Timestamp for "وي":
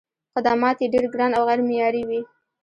2.09-2.21